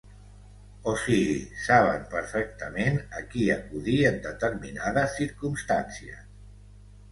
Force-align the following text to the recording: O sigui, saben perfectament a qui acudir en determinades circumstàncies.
O 0.91 0.93
sigui, 1.01 1.35
saben 1.65 2.07
perfectament 2.13 2.97
a 3.21 3.23
qui 3.35 3.45
acudir 3.59 4.01
en 4.13 4.19
determinades 4.27 5.17
circumstàncies. 5.23 6.27